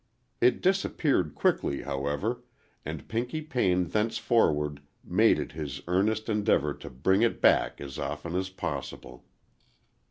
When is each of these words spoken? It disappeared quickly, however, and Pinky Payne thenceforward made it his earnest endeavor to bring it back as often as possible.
It 0.41 0.63
disappeared 0.63 1.35
quickly, 1.35 1.83
however, 1.83 2.41
and 2.83 3.07
Pinky 3.07 3.39
Payne 3.39 3.85
thenceforward 3.89 4.81
made 5.03 5.37
it 5.37 5.51
his 5.51 5.79
earnest 5.87 6.27
endeavor 6.27 6.73
to 6.73 6.89
bring 6.89 7.21
it 7.21 7.39
back 7.39 7.79
as 7.79 7.99
often 7.99 8.35
as 8.35 8.49
possible. 8.49 9.25